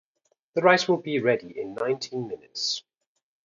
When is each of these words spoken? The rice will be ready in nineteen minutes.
The 0.55 0.63
rice 0.63 0.87
will 0.87 0.97
be 0.97 1.19
ready 1.19 1.51
in 1.59 1.75
nineteen 1.75 2.27
minutes. 2.27 2.81